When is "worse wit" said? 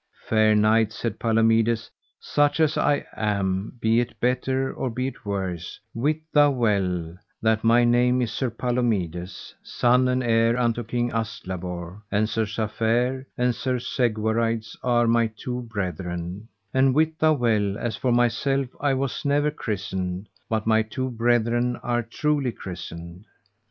5.23-6.21